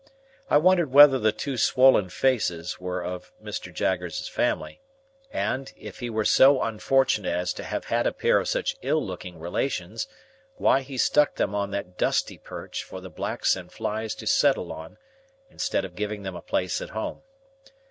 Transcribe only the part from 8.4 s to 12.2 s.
such ill looking relations, why he stuck them on that